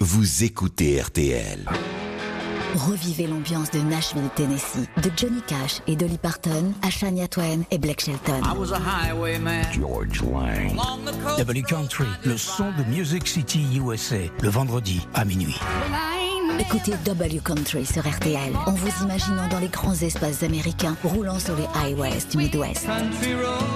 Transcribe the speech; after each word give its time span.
Vous 0.00 0.44
écoutez 0.44 1.00
RTL. 1.00 1.66
Revivez 2.74 3.26
l'ambiance 3.26 3.70
de 3.70 3.78
Nashville, 3.78 4.28
Tennessee, 4.34 4.86
de 5.02 5.10
Johnny 5.16 5.40
Cash 5.46 5.80
et 5.86 5.96
Dolly 5.96 6.18
Parton 6.18 6.74
à 6.82 6.90
Shania 6.90 7.26
Twain 7.28 7.62
et 7.70 7.78
Blake 7.78 8.02
Shelton. 8.02 8.42
I 8.44 8.58
was 8.58 8.74
a 8.74 8.78
highwayman. 8.78 9.64
George 9.72 10.20
Lang. 10.20 10.76
W 11.38 11.62
Country, 11.62 12.04
le 12.26 12.36
son 12.36 12.72
de 12.72 12.84
Music 12.94 13.26
City 13.26 13.66
USA, 13.78 14.16
le 14.42 14.50
vendredi 14.50 15.00
à 15.14 15.24
minuit. 15.24 15.58
Écoutez 16.60 16.92
W 17.06 17.40
Country 17.42 17.86
sur 17.86 18.06
RTL 18.06 18.54
en 18.66 18.72
vous 18.72 19.02
imaginant 19.02 19.48
dans 19.48 19.60
les 19.60 19.68
grands 19.68 19.94
espaces 19.94 20.42
américains 20.42 20.94
roulant 21.04 21.38
sur 21.38 21.56
les 21.56 21.66
highways 21.74 22.26
du 22.30 22.36
Midwest. 22.36 22.84
Country 22.84 23.34
road. 23.34 23.75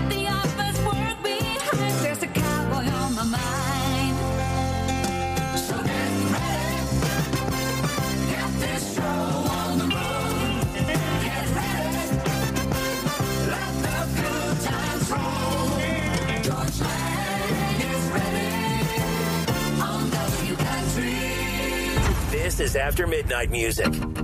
Is 22.61 22.75
After 22.75 23.07
Midnight 23.07 23.49
Music. 23.49 24.20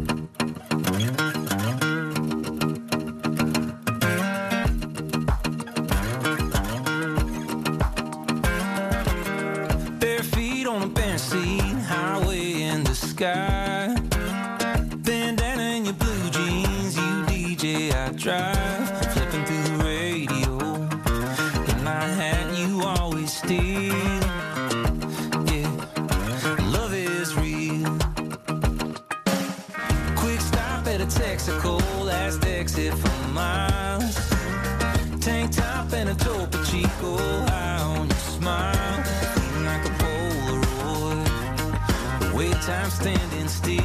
Time 42.68 42.90
standing 42.90 43.48
still. 43.48 43.78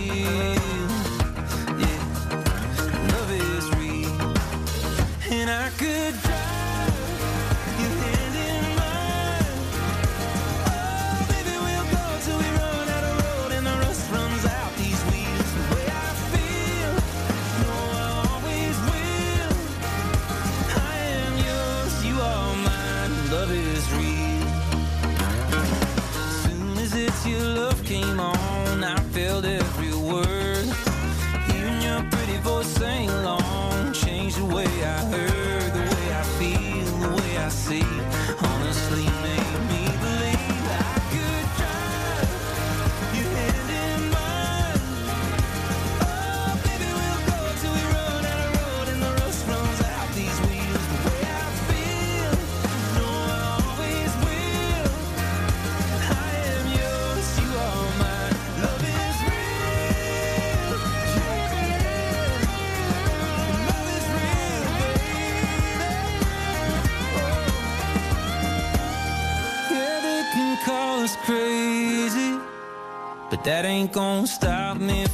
Yeah, 1.78 2.02
love 3.12 3.30
is 3.30 3.70
real. 3.76 4.10
And 5.30 5.48
I 5.48 5.70
could 5.78 6.31
that 73.44 73.64
ain't 73.64 73.92
gonna 73.92 74.26
stop 74.26 74.76
me 74.78 75.04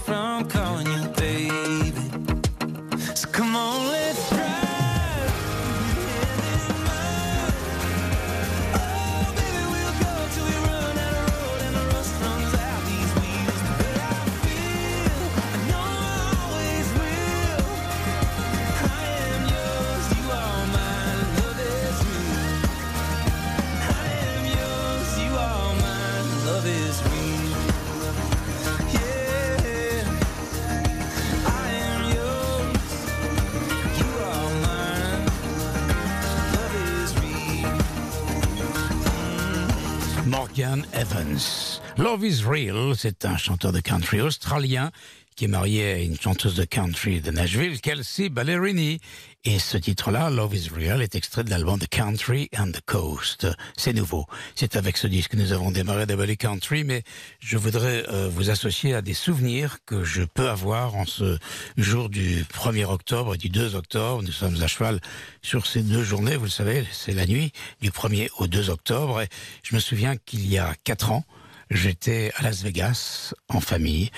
Evans. 40.93 41.81
Love 41.97 42.25
is 42.25 42.45
Real, 42.45 42.95
c'est 42.95 43.25
un 43.25 43.39
chanteur 43.39 43.73
de 43.73 43.81
country 43.81 44.21
australien 44.21 44.91
qui 45.39 45.45
est 45.45 45.49
marié 45.49 45.93
à 45.93 45.99
une 45.99 46.19
chanteuse 46.19 46.57
de 46.57 46.65
country 46.65 47.21
de 47.21 47.31
Nashville, 47.31 47.81
Kelsey 47.81 48.29
Ballerini. 48.29 48.99
Et 49.45 49.61
ce 49.61 49.77
titre-là, 49.77 50.31
Love 50.31 50.57
is 50.57 50.69
Real, 50.75 51.01
est 51.01 51.15
extrait 51.15 51.45
de 51.45 51.51
l'album 51.51 51.79
The 51.79 51.87
Country 51.87 52.51
and 52.59 52.73
the 52.73 52.81
Coast. 52.85 53.47
C'est 53.77 53.93
nouveau. 53.93 54.27
C'est 54.57 54.75
avec 54.75 54.97
ce 54.97 55.07
disque 55.07 55.31
que 55.31 55.37
nous 55.37 55.53
avons 55.53 55.71
démarré 55.71 56.07
Double 56.07 56.37
Country, 56.37 56.83
mais 56.83 57.05
je 57.39 57.57
voudrais 57.57 58.05
euh, 58.09 58.29
vous 58.29 58.51
associer 58.51 58.95
à 58.95 59.01
des 59.01 59.15
souvenirs 59.15 59.79
que 59.87 60.03
je 60.03 60.25
peux 60.25 60.49
avoir 60.49 60.97
en 60.97 61.07
ce 61.07 61.39
jour 61.77 62.09
du 62.09 62.43
1er 62.43 62.87
octobre 62.87 63.37
et 63.37 63.39
du 63.39 63.49
2 63.49 63.77
octobre. 63.77 64.25
Nous 64.25 64.33
sommes 64.33 64.61
à 64.61 64.67
cheval 64.67 65.01
sur 65.41 65.69
ces 65.69 65.85
deux 65.85 66.03
journées, 66.03 66.35
vous 66.35 66.47
le 66.47 66.51
savez, 66.51 66.85
c'est 66.91 67.15
la 67.15 67.27
nuit 67.27 67.53
du 67.81 67.93
1er 67.93 68.29
au 68.39 68.49
2 68.49 68.71
octobre. 68.71 69.23
Et 69.23 69.29
je 69.63 69.77
me 69.77 69.81
souviens 69.81 70.17
qu'il 70.17 70.51
y 70.51 70.59
a 70.59 70.75
quatre 70.83 71.13
ans, 71.13 71.25
j'étais 71.71 72.33
à 72.35 72.43
Las 72.43 72.65
Vegas 72.65 73.35
en 73.49 73.61
famille, 73.61 74.11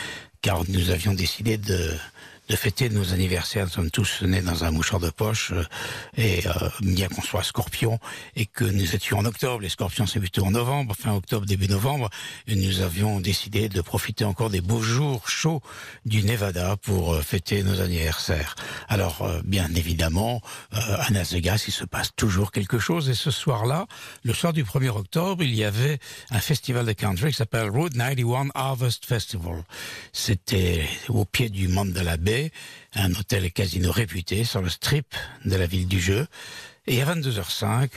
car 0.42 0.62
nous 0.68 0.90
avions 0.90 1.12
décidé 1.12 1.56
de, 1.56 1.94
de 2.50 2.56
fêter 2.56 2.90
nos 2.90 3.12
anniversaires. 3.12 3.64
Nous 3.64 3.70
sommes 3.70 3.90
tous 3.90 4.22
nés 4.22 4.42
dans 4.42 4.64
un 4.64 4.72
mouchoir 4.72 5.00
de 5.00 5.10
poche, 5.10 5.52
euh, 5.52 5.64
et 6.16 6.44
euh, 6.46 6.68
bien 6.80 7.06
qu'on 7.06 7.22
soit 7.22 7.44
scorpion, 7.44 7.98
et 8.34 8.46
que 8.46 8.64
nous 8.64 8.94
étions 8.96 9.18
en 9.18 9.24
octobre, 9.24 9.60
les 9.62 9.68
scorpions 9.68 10.06
c'est 10.06 10.18
plutôt 10.18 10.44
en 10.44 10.50
novembre, 10.50 10.96
fin 10.98 11.14
octobre, 11.14 11.46
début 11.46 11.68
novembre, 11.68 12.10
et 12.48 12.56
nous 12.56 12.80
avions 12.80 13.20
décidé 13.20 13.68
de 13.68 13.80
profiter 13.80 14.24
encore 14.24 14.50
des 14.50 14.60
beaux 14.60 14.82
jours 14.82 15.28
chauds 15.28 15.60
du 16.04 16.24
Nevada 16.24 16.76
pour 16.76 17.14
euh, 17.14 17.22
fêter 17.22 17.62
nos 17.62 17.80
anniversaires. 17.80 18.56
Alors, 18.88 19.22
euh, 19.22 19.40
bien 19.44 19.68
évidemment, 19.74 20.40
euh, 20.74 20.96
à 20.98 21.10
Las 21.10 21.32
Vegas, 21.32 21.64
il 21.68 21.72
se 21.72 21.84
passe 21.84 22.10
toujours 22.16 22.50
quelque 22.50 22.78
chose, 22.78 23.08
et 23.08 23.14
ce 23.14 23.30
soir-là, 23.30 23.86
le 24.24 24.34
soir 24.34 24.52
du 24.52 24.64
1er 24.64 24.88
octobre, 24.88 25.42
il 25.42 25.54
y 25.54 25.64
avait 25.64 25.98
un 26.30 26.40
festival 26.40 26.86
de 26.86 26.92
country 26.92 27.30
qui 27.30 27.36
s'appelle 27.36 27.70
Route 27.70 27.94
91 27.94 28.50
Harvest 28.54 29.06
Festival. 29.06 29.62
C'était 30.12 30.88
au 31.08 31.24
pied 31.24 31.48
du 31.48 31.68
Mandela 31.68 32.16
Bay, 32.16 32.39
un 32.94 33.12
hôtel 33.14 33.44
et 33.44 33.50
casino 33.50 33.90
réputé 33.92 34.44
sur 34.44 34.62
le 34.62 34.68
strip 34.68 35.14
de 35.44 35.56
la 35.56 35.66
ville 35.66 35.86
du 35.86 36.00
jeu. 36.00 36.26
Et 36.86 37.02
à 37.02 37.06
22h05, 37.06 37.90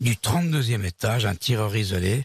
du 0.00 0.14
32e 0.14 0.84
étage, 0.84 1.26
un 1.26 1.34
tireur 1.34 1.74
isolé 1.76 2.24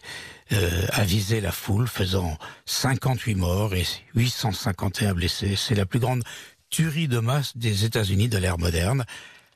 euh, 0.52 0.86
a 0.92 1.04
visé 1.04 1.42
la 1.42 1.52
foule, 1.52 1.88
faisant 1.88 2.38
58 2.66 3.36
morts 3.36 3.74
et 3.74 3.86
851 4.16 5.14
blessés. 5.14 5.56
C'est 5.56 5.75
la 5.75 5.86
plus 5.86 6.00
grande 6.00 6.24
tuerie 6.70 7.08
de 7.08 7.20
masse 7.20 7.58
des 7.58 7.86
États-Unis 7.86 8.30
de 8.30 8.38
l'ère 8.38 8.60
moderne. 8.60 9.06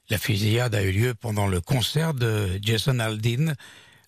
La 0.10 0.18
fusillade 0.18 0.74
a 0.74 0.84
eu 0.84 0.92
lieu 0.92 1.13
pendant 1.13 1.48
le 1.48 1.62
concert 1.62 2.13
de 2.13 2.60
Jason 2.62 3.00
Aldean. 3.00 3.54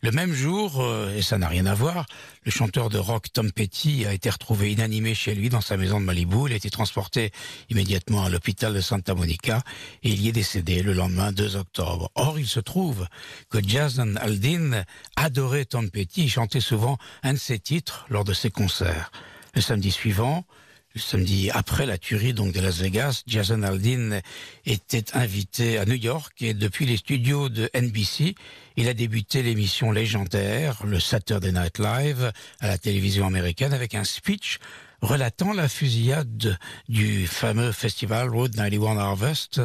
Le 0.02 0.12
même 0.12 0.34
jour, 0.34 0.80
euh, 0.80 1.14
et 1.14 1.22
ça 1.22 1.38
n'a 1.38 1.50
rien 1.50 1.66
à 1.66 1.74
voir, 1.74 2.06
le 2.46 2.52
chanteur 2.52 2.90
de 2.90 2.98
rock 2.98 3.34
Tom 3.34 3.52
Petty 3.52 4.06
a 4.06 4.14
été 4.14 4.30
retrouvé 4.30 4.72
inanimé 4.72 5.14
chez 5.14 5.36
lui 5.36 5.50
dans 5.50 5.60
sa 5.60 5.76
maison 5.76 6.00
de 6.00 6.06
Malibu. 6.06 6.48
Il 6.48 6.54
a 6.54 6.56
été 6.56 6.70
transporté 6.70 7.32
immédiatement 7.70 8.24
à 8.24 8.30
l'hôpital 8.30 8.74
de 8.74 8.80
Santa 8.80 9.14
Monica 9.14 9.62
et 10.04 10.10
il 10.10 10.22
y 10.22 10.30
est 10.30 10.32
décédé 10.32 10.84
le 10.84 10.94
lendemain 10.94 11.34
2 11.34 11.58
octobre. 11.58 12.10
Or, 12.16 12.40
il 12.40 12.48
se 12.48 12.62
trouve 12.62 13.08
que 13.50 13.58
Jason 13.62 14.16
Aldean 14.16 14.86
adorait 15.18 15.66
Tom 15.66 15.90
Petty 15.90 16.24
et 16.24 16.30
chantait 16.30 16.62
souvent 16.62 16.98
un 17.22 17.34
de 17.34 17.40
ses 17.40 17.60
titres 17.60 18.06
lors 18.10 18.24
de 18.24 18.34
ses 18.34 18.52
concerts. 18.52 19.12
Le 19.54 19.60
samedi 19.60 19.92
suivant, 19.92 20.46
le 20.96 21.02
samedi 21.02 21.52
après 21.52 21.86
la 21.86 21.98
tuerie 21.98 22.34
donc 22.34 22.52
de 22.52 22.60
Las 22.60 22.78
Vegas, 22.78 23.24
Jason 23.28 23.62
Aldean 23.62 24.22
était 24.66 25.16
invité 25.16 25.78
à 25.78 25.86
New 25.86 25.96
York 25.96 26.34
et 26.42 26.54
depuis 26.54 26.86
les 26.86 26.98
studios 26.98 27.50
de 27.50 27.70
NBC, 27.76 28.36
il 28.76 28.88
a 28.88 28.94
débuté 28.94 29.44
l'émission 29.44 29.92
légendaire, 29.92 30.84
le 30.86 31.00
Saturday 31.00 31.52
Night 31.52 31.78
Live, 31.78 32.32
à 32.60 32.68
la 32.68 32.78
télévision 32.78 33.28
américaine 33.28 33.74
avec 33.74 33.94
un 33.94 34.04
speech 34.04 34.58
relatant 35.02 35.54
la 35.54 35.70
fusillade 35.70 36.58
du 36.88 37.28
fameux 37.28 37.72
festival 37.72 38.30
Road 38.30 38.56
91 38.56 38.98
Harvest. 38.98 39.62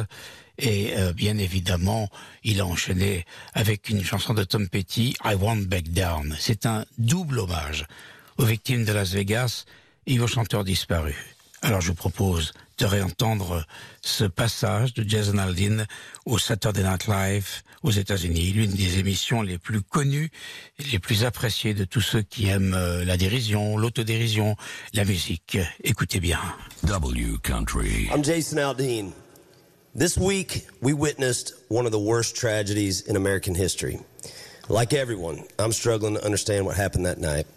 Et 0.57 0.95
euh, 0.95 1.11
bien 1.11 1.37
évidemment, 1.37 2.09
il 2.43 2.61
a 2.61 2.65
enchaîné 2.65 3.25
avec 3.53 3.89
une 3.89 4.03
chanson 4.03 4.33
de 4.33 4.43
Tom 4.43 4.69
Petty, 4.69 5.15
I 5.25 5.33
Won't 5.33 5.65
Back 5.65 5.89
Down. 5.89 6.35
C'est 6.39 6.65
un 6.65 6.85
double 6.97 7.39
hommage 7.39 7.85
aux 8.37 8.45
victimes 8.45 8.85
de 8.85 8.93
Las 8.93 9.11
Vegas 9.11 9.65
et 10.07 10.19
aux 10.19 10.27
chanteurs 10.27 10.63
disparus. 10.63 11.15
Alors 11.61 11.81
je 11.81 11.87
vous 11.87 11.95
propose 11.95 12.53
de 12.77 12.85
réentendre 12.85 13.65
ce 14.01 14.25
passage 14.25 14.93
de 14.93 15.07
Jason 15.07 15.37
Aldean 15.37 15.85
au 16.25 16.37
Saturday 16.37 16.83
Night 16.83 17.07
Live 17.07 17.63
aux 17.81 17.91
États-Unis, 17.91 18.51
l'une 18.51 18.71
des 18.71 18.99
émissions 18.99 19.41
les 19.41 19.57
plus 19.57 19.81
connues 19.81 20.29
et 20.79 20.83
les 20.91 20.99
plus 20.99 21.23
appréciées 21.23 21.73
de 21.73 21.85
tous 21.85 22.01
ceux 22.01 22.21
qui 22.21 22.47
aiment 22.47 22.73
euh, 22.73 23.05
la 23.05 23.17
dérision, 23.17 23.77
l'autodérision, 23.77 24.55
la 24.93 25.05
musique. 25.05 25.57
Écoutez 25.83 26.19
bien. 26.19 26.39
W 26.83 27.37
Country. 27.41 28.09
I'm 28.13 28.23
Jason 28.23 28.57
Aldean. 28.57 29.11
This 29.97 30.17
week, 30.17 30.67
we 30.81 30.93
witnessed 30.93 31.53
one 31.69 31.85
of 31.85 31.91
the 31.91 31.99
worst 31.99 32.35
tragedies 32.35 33.01
in 33.07 33.15
American 33.15 33.55
history. 33.55 33.99
Like 34.67 34.93
everyone, 34.93 35.45
I'm 35.57 35.71
struggling 35.71 36.15
to 36.15 36.25
understand 36.25 36.65
what 36.65 36.75
happened 36.75 37.05
that 37.05 37.19
night 37.19 37.47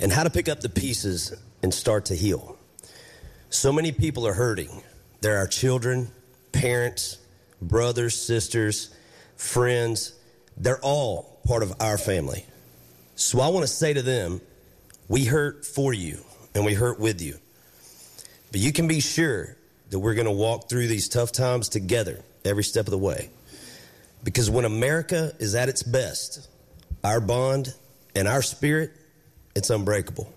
and 0.00 0.10
how 0.10 0.24
to 0.24 0.30
pick 0.30 0.48
up 0.48 0.60
the 0.60 0.68
pieces 0.68 1.32
and 1.62 1.72
start 1.72 2.06
to 2.06 2.14
heal. 2.14 2.56
So 3.50 3.72
many 3.72 3.92
people 3.92 4.26
are 4.26 4.34
hurting. 4.34 4.82
There 5.20 5.38
are 5.38 5.46
children, 5.46 6.08
parents, 6.52 7.18
brothers, 7.60 8.20
sisters, 8.20 8.94
friends. 9.36 10.14
They're 10.56 10.80
all 10.80 11.40
part 11.46 11.62
of 11.62 11.72
our 11.80 11.98
family. 11.98 12.44
So 13.14 13.40
I 13.40 13.48
want 13.48 13.62
to 13.62 13.72
say 13.72 13.94
to 13.94 14.02
them, 14.02 14.40
we 15.08 15.24
hurt 15.24 15.64
for 15.64 15.94
you 15.94 16.18
and 16.54 16.64
we 16.64 16.74
hurt 16.74 16.98
with 16.98 17.20
you. 17.20 17.38
But 18.50 18.60
you 18.60 18.72
can 18.72 18.88
be 18.88 19.00
sure 19.00 19.56
that 19.90 19.98
we're 19.98 20.14
going 20.14 20.26
to 20.26 20.32
walk 20.32 20.68
through 20.68 20.88
these 20.88 21.08
tough 21.08 21.32
times 21.32 21.68
together 21.68 22.22
every 22.44 22.64
step 22.64 22.86
of 22.86 22.90
the 22.90 22.98
way. 22.98 23.30
Because 24.24 24.50
when 24.50 24.64
America 24.64 25.32
is 25.38 25.54
at 25.54 25.68
its 25.68 25.82
best, 25.82 26.48
our 27.04 27.20
bond 27.20 27.72
and 28.14 28.26
our 28.26 28.42
spirit, 28.42 28.90
it's 29.54 29.70
unbreakable. 29.70 30.32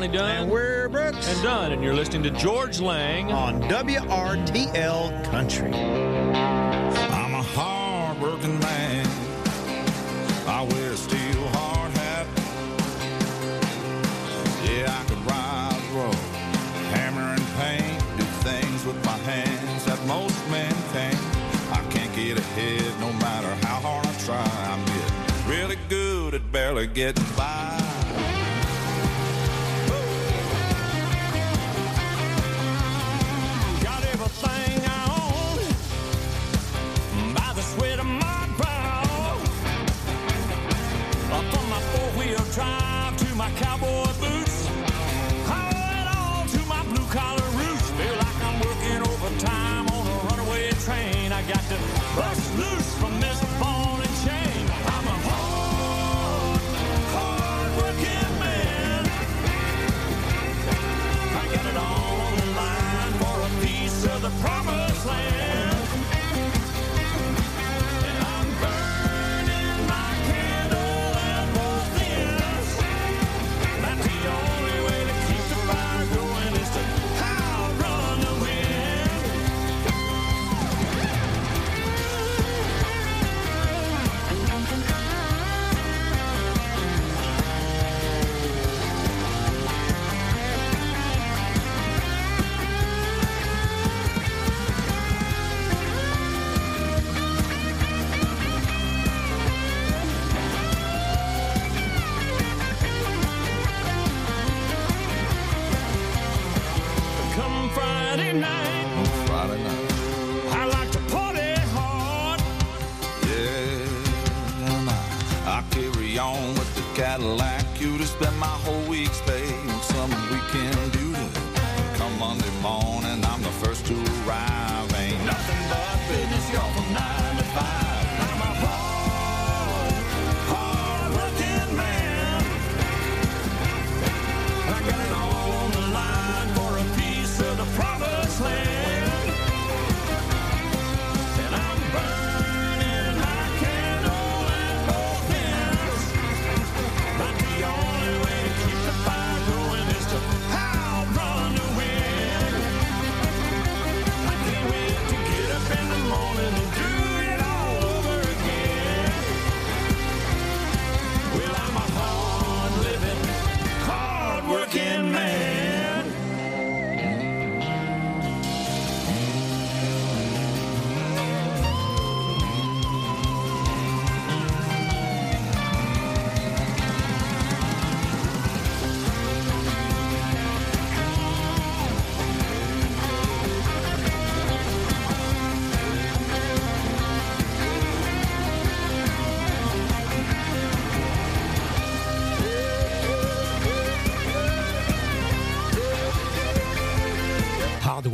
Brooks. 0.00 0.14
And 0.14 0.24
Ronnie 0.24 0.32
Dunn. 0.32 0.42
And 0.42 0.50
we're 0.50 0.88
Brooks. 0.88 1.28
And 1.28 1.42
Dunn, 1.42 1.72
and 1.72 1.82
you're 1.82 1.94
listening 1.94 2.22
to 2.22 2.30
George 2.30 2.80
Lang 2.80 3.30
on 3.32 3.60
WRTL 3.62 5.24
Country. 5.24 5.72
I'm 5.72 7.34
a 7.34 7.42
hard-working 7.42 8.58
man. 8.60 9.06
I 10.46 10.62
wear 10.72 10.92
a 10.92 10.96
steel 10.96 11.48
hard 11.52 11.90
hat. 11.92 12.26
Yeah, 14.64 14.96
I 14.98 15.04
could 15.08 15.26
ride 15.26 15.80
road, 15.94 16.14
hammer 16.94 17.34
and 17.34 17.46
paint, 17.58 18.02
do 18.16 18.24
things 18.48 18.84
with 18.86 19.04
my 19.04 19.18
hands 19.28 19.84
that 19.84 20.02
most 20.06 20.36
men 20.50 20.72
can't. 20.92 21.18
I 21.72 21.84
can't 21.90 22.14
get 22.14 22.38
ahead 22.38 23.00
no 23.00 23.12
matter 23.14 23.54
how 23.66 23.80
hard 23.80 24.06
I 24.06 24.12
try. 24.20 24.50
I'm 24.72 24.84
getting 24.86 25.48
really 25.48 25.78
good 25.88 26.34
at 26.34 26.52
barely 26.52 26.86
getting 26.86 27.24
by. 27.36 27.79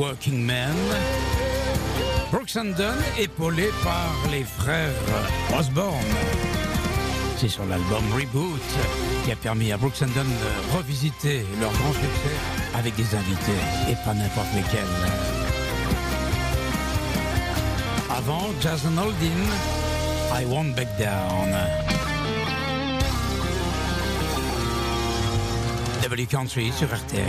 Hardworking 0.06 0.46
Man. 0.46 0.76
Brooks 2.30 2.56
and 2.56 2.74
épaulé 3.18 3.70
par 3.82 4.12
les 4.30 4.44
frères 4.44 4.92
Osborne. 5.58 5.94
C'est 7.36 7.48
sur 7.48 7.64
l'album 7.66 8.04
Reboot 8.14 8.60
qui 9.24 9.32
a 9.32 9.36
permis 9.36 9.72
à 9.72 9.76
Brooks 9.76 10.02
and 10.02 10.06
de 10.06 10.76
revisiter 10.76 11.44
leur 11.60 11.72
grand 11.72 11.92
succès 11.92 12.36
avec 12.76 12.94
des 12.94 13.14
invités 13.16 13.60
et 13.90 13.94
pas 14.04 14.14
n'importe 14.14 14.46
lesquels. 14.54 14.84
Avant, 18.16 18.46
Jason 18.60 18.96
Holdin, 18.96 19.42
I 20.32 20.44
Won't 20.44 20.76
Back 20.76 20.88
Down. 20.98 21.52
W 26.02 26.26
Country 26.26 26.70
sur 26.72 26.86
RTL. 26.94 27.24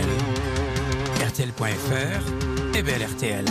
RTL.fr 1.26 2.57
et 2.78 2.82
belle 2.82 3.00
RTL. 3.00 3.44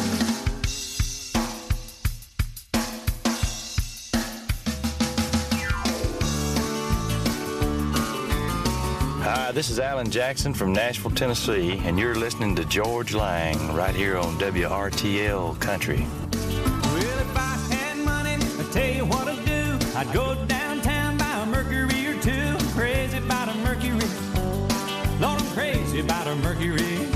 Hi, 9.22 9.52
this 9.52 9.70
is 9.70 9.80
Alan 9.80 10.10
Jackson 10.10 10.54
from 10.54 10.72
Nashville, 10.72 11.12
Tennessee, 11.12 11.82
and 11.84 12.00
you're 12.00 12.16
listening 12.16 12.56
to 12.56 12.64
George 12.66 13.14
Lang 13.14 13.74
right 13.74 13.94
here 13.94 14.18
on 14.18 14.38
WRTL 14.38 15.60
Country. 15.60 16.08
Well, 16.94 17.20
if 17.20 17.36
I 17.36 17.76
had 17.76 17.98
money, 17.98 18.36
I 18.36 18.72
tell 18.72 18.94
you 18.94 19.06
what 19.06 19.28
I'd 19.28 19.46
do. 19.46 19.98
I'd 19.98 20.14
go 20.14 20.36
downtown, 20.46 21.18
buy 21.18 21.42
a 21.42 21.46
Mercury 21.46 22.08
or 22.08 22.22
two. 22.22 22.32
I'm 22.32 22.70
crazy 22.70 23.18
about 23.18 23.50
a 23.50 23.56
Mercury. 23.56 24.08
Lord, 25.20 25.42
I'm 25.42 25.48
crazy 25.54 26.00
about 26.00 26.28
a 26.28 26.36
Mercury. 26.36 27.08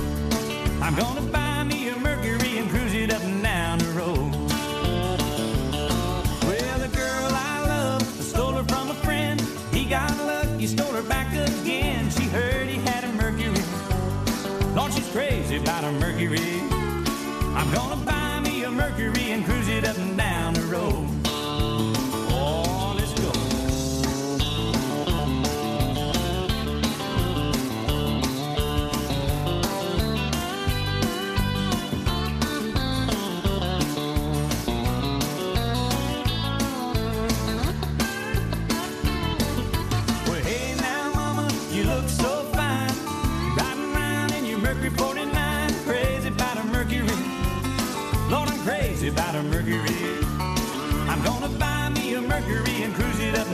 I'm 0.82 0.96
gonna 0.96 1.22
buy 1.22 1.51
her 11.02 11.08
back 11.08 11.32
again. 11.34 12.10
She 12.10 12.24
heard 12.26 12.68
he 12.68 12.78
had 12.78 13.04
a 13.04 13.12
Mercury. 13.14 13.64
Lord, 14.76 14.94
she's 14.94 15.10
crazy 15.12 15.58
about 15.58 15.84
a 15.84 15.92
Mercury. 15.94 16.62
I'm 17.56 17.72
gonna 17.74 18.04
buy 18.06 18.40
me 18.40 18.64
a 18.64 18.72
Mercury 18.72 19.32
and 19.32 19.46
cruise 19.46 19.68
it 19.68 19.86
up 19.86 19.98
Mercury 52.52 52.84
and 52.84 52.94
cruise 52.94 53.20
it 53.20 53.38
up 53.38 53.51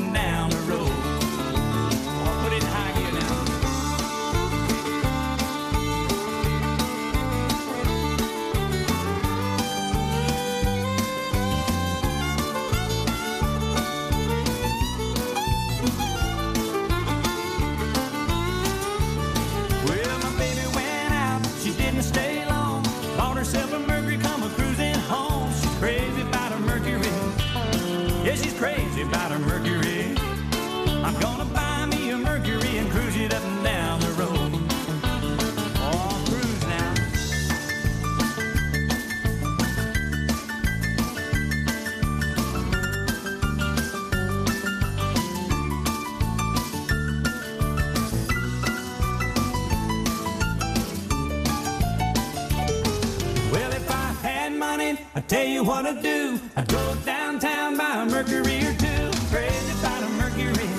what 55.67 55.81
to 55.81 56.01
do. 56.01 56.39
I 56.55 56.61
drove 56.63 57.05
downtown 57.05 57.75
by 57.77 58.01
a 58.01 58.05
Mercury 58.05 58.59
or 58.65 58.73
two. 58.75 59.11
Crazy 59.29 59.73
about 59.79 60.01
a 60.01 60.09
Mercury. 60.15 60.69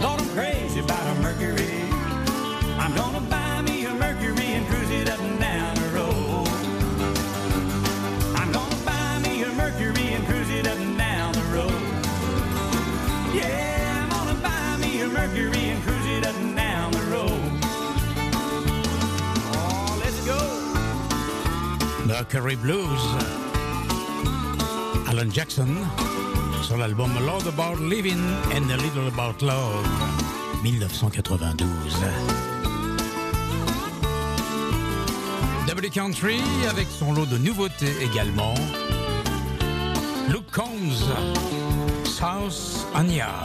Lord, 0.00 0.18
I'm 0.18 0.28
crazy 0.30 0.80
about 0.80 1.06
a 1.14 1.20
Mercury. 1.20 1.76
I'm 2.80 2.94
gonna 2.96 3.20
buy 3.20 3.60
me 3.60 3.84
a 3.84 3.94
Mercury 3.94 4.46
and 4.56 4.66
cruise 4.66 4.90
it 4.90 5.10
up 5.10 5.20
and 5.20 5.38
down 5.38 5.74
the 5.74 5.88
road. 5.98 6.48
I'm 8.40 8.50
gonna 8.50 8.76
buy 8.86 9.18
me 9.28 9.42
a 9.42 9.52
Mercury 9.52 10.14
and 10.14 10.24
cruise 10.24 10.48
it 10.48 10.66
up 10.66 10.78
and 10.78 10.96
down 10.96 11.32
the 11.34 11.44
road. 11.52 11.82
Yeah, 13.34 14.00
I'm 14.00 14.08
gonna 14.08 14.40
buy 14.40 14.76
me 14.80 15.02
a 15.02 15.08
Mercury 15.08 15.64
and 15.68 15.82
cruise 15.82 16.06
it 16.06 16.26
up 16.26 16.36
and 16.36 16.56
down 16.56 16.92
the 16.92 17.04
road. 17.12 17.40
Oh, 19.52 20.00
let's 20.02 20.24
go. 20.24 20.40
Mercury 22.06 22.56
Blues. 22.56 23.41
Jackson 25.30 25.68
sur 26.62 26.76
l'album 26.76 27.10
Lord 27.26 27.46
About 27.46 27.82
Living 27.82 28.20
and 28.54 28.70
a 28.70 28.76
Little 28.76 29.08
About 29.08 29.44
Love 29.44 29.86
1992. 30.62 31.66
Double 35.68 35.90
Country 35.90 36.40
avec 36.70 36.88
son 36.88 37.12
lot 37.12 37.26
de 37.26 37.38
nouveautés 37.38 37.92
également. 38.02 38.54
Luke 40.28 40.50
Combs, 40.50 41.04
South 42.04 42.86
Anya. 42.94 43.42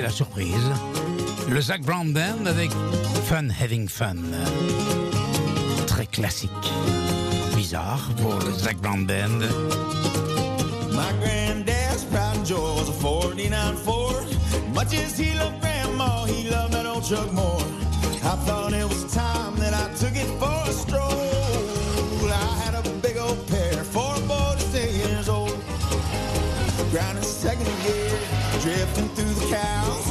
c'est 0.00 0.06
la 0.06 0.10
surprise. 0.10 0.70
Le 1.50 1.60
Zach 1.60 1.82
Brown 1.82 2.12
Band 2.12 2.46
avec 2.46 2.70
Fun 3.24 3.48
Having 3.50 3.86
Fun. 3.86 4.16
Très 5.86 6.06
classique. 6.06 6.50
Bizarre 7.54 8.08
pour 8.22 8.34
le 8.34 8.50
Zach 8.52 8.78
Brown 8.78 9.04
Band. 9.04 9.40
My 10.92 11.12
granddad's 11.20 12.04
proud 12.04 12.36
and 12.36 12.46
joy 12.46 12.76
was 12.78 12.88
a 12.88 12.92
49 12.92 13.76
Ford. 13.76 14.24
Much 14.74 14.94
as 14.94 15.18
he 15.18 15.34
loved 15.34 15.60
grandma, 15.60 16.24
he 16.24 16.48
loved 16.48 16.72
that 16.72 16.86
old 16.86 17.06
truck 17.06 17.30
more. 17.32 17.60
I 18.22 18.36
thought 18.46 18.72
it 18.72 18.88
was 18.88 19.12
time 19.12 19.56
that 19.56 19.74
I 19.74 19.92
took 19.96 20.16
it 20.16 20.28
for 20.38 20.49
laughing 28.90 29.08
through 29.10 29.34
the 29.34 29.54
cows. 29.54 30.09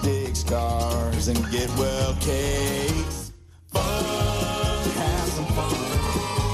Dig 0.00 0.34
scars 0.34 1.28
and 1.28 1.38
get 1.50 1.68
well 1.76 2.14
cakes. 2.20 3.32
Fun, 3.72 3.82
have 4.96 5.28
some 5.28 5.46
fun. 5.54 5.74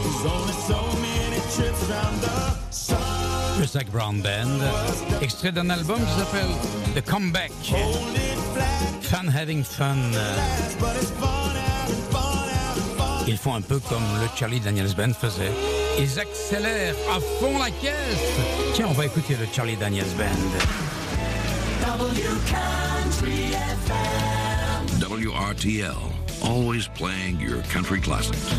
There's 0.02 0.26
only 0.26 0.52
so 0.52 0.80
many 1.00 1.40
trips 1.54 1.88
around 1.88 2.20
the 2.20 2.72
sun. 2.72 3.60
Le 3.60 3.66
Zach 3.66 3.90
Brown 3.90 4.20
Band, 4.20 4.60
extrait 5.22 5.52
d'un 5.52 5.70
album 5.70 5.98
qui 5.98 6.18
s'appelle 6.18 6.50
The 6.94 7.04
Comeback. 7.04 7.52
Fun 9.02 9.28
having 9.28 9.64
fun. 9.64 9.96
Ils 13.26 13.38
font 13.38 13.54
un 13.54 13.62
peu 13.62 13.78
comme 13.78 14.04
le 14.20 14.28
Charlie 14.36 14.60
Daniels 14.60 14.94
Band 14.94 15.12
faisait. 15.12 15.52
Ils 15.98 16.18
accélèrent 16.18 16.94
à 17.10 17.20
fond 17.20 17.58
la 17.58 17.70
caisse. 17.70 18.74
Tiens, 18.74 18.86
on 18.88 18.94
va 18.94 19.06
écouter 19.06 19.36
le 19.36 19.46
Charlie 19.52 19.76
Daniels 19.76 20.14
Band. 20.16 20.97
WRTL, 25.00 26.12
always 26.44 26.86
playing 26.86 27.40
your 27.40 27.62
country 27.62 28.00
classics. 28.00 28.50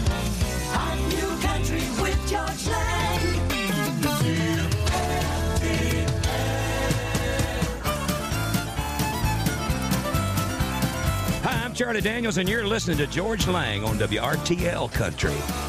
New 1.08 1.40
country 1.40 1.82
with 2.02 2.20
George 2.30 2.68
Lang. 2.68 3.20
Hi, 11.42 11.64
I'm 11.64 11.74
Charlie 11.74 12.02
Daniels, 12.02 12.38
and 12.38 12.50
you're 12.50 12.68
listening 12.68 12.98
to 12.98 13.08
George 13.08 13.48
Lang 13.48 13.86
on 13.86 13.98
WRTL 13.98 14.92
Country. 14.92 15.69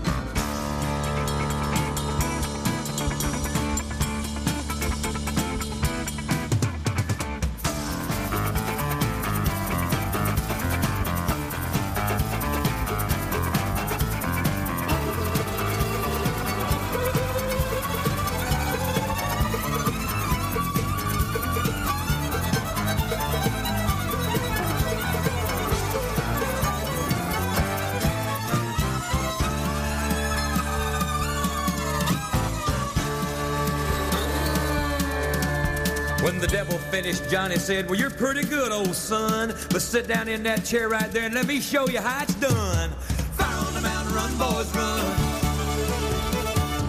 Said, 37.61 37.87
Well, 37.87 37.99
you're 37.99 38.09
pretty 38.09 38.43
good, 38.43 38.71
old 38.71 38.95
son. 38.95 39.53
But 39.69 39.81
sit 39.81 40.07
down 40.07 40.27
in 40.27 40.41
that 40.43 40.65
chair 40.65 40.89
right 40.89 41.09
there 41.11 41.25
and 41.25 41.35
let 41.35 41.45
me 41.45 41.61
show 41.61 41.87
you 41.87 41.99
how 41.99 42.23
it's 42.23 42.33
done. 42.35 42.89
Fire 43.37 43.67
on 43.67 43.73
the 43.75 43.81
mountain, 43.81 44.15
run, 44.15 44.35
boys, 44.37 44.75
run. 44.75 45.29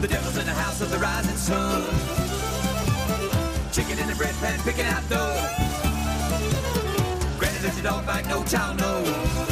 The 0.00 0.08
devil's 0.08 0.38
in 0.38 0.46
the 0.46 0.54
house 0.54 0.80
of 0.80 0.90
the 0.90 0.98
rising 0.98 1.36
sun. 1.36 1.82
Chicken 3.70 3.98
in 3.98 4.08
the 4.08 4.14
bread 4.16 4.34
pan, 4.36 4.58
picking 4.60 4.86
out 4.86 5.06
dough. 5.10 5.48
Granny, 7.38 7.58
there's 7.58 7.78
a 7.78 7.82
dog 7.82 8.06
bite, 8.06 8.26
no 8.26 8.42
child, 8.44 8.78
no. 8.78 9.51